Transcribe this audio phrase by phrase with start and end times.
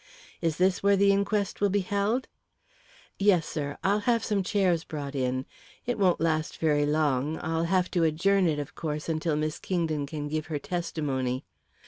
[0.41, 2.27] "Is this where the inquest will be held?"
[3.19, 5.45] "Yes, sir; I'll have some chairs brought in.
[5.85, 7.37] It won't last very long.
[7.39, 11.45] I'll have to adjourn it, of course, until Miss Kingdon can give her testimony."